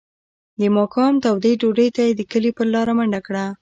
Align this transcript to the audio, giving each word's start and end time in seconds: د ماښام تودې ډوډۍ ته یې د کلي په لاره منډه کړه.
د 0.59 0.61
ماښام 0.75 1.13
تودې 1.23 1.53
ډوډۍ 1.59 1.89
ته 1.95 2.01
یې 2.07 2.13
د 2.15 2.21
کلي 2.31 2.51
په 2.57 2.63
لاره 2.73 2.93
منډه 2.97 3.19
کړه. 3.27 3.45